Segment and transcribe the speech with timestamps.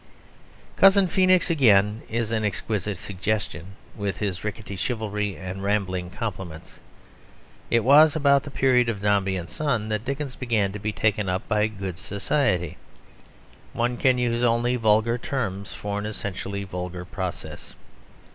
[0.77, 6.79] Cousin Feenix again is an exquisite suggestion, with his rickety chivalry and rambling compliments.
[7.69, 11.29] It was about the period of Dombey and Son that Dickens began to be taken
[11.29, 12.77] up by good society.
[13.73, 17.75] (One can use only vulgar terms for an essentially vulgar process.)